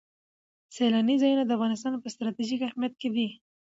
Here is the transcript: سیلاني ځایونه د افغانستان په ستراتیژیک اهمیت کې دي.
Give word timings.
سیلاني 0.75 1.15
ځایونه 1.21 1.43
د 1.45 1.51
افغانستان 1.57 1.93
په 2.03 2.11
ستراتیژیک 2.13 2.61
اهمیت 2.65 2.93
کې 3.01 3.09
دي. 3.15 3.27